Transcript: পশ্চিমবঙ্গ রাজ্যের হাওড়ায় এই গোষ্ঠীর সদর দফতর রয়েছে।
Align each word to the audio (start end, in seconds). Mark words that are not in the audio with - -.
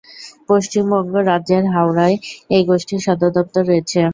পশ্চিমবঙ্গ 0.49 1.13
রাজ্যের 1.29 1.63
হাওড়ায় 1.73 2.15
এই 2.55 2.63
গোষ্ঠীর 2.69 3.01
সদর 3.05 3.29
দফতর 3.37 3.63
রয়েছে। 3.65 3.99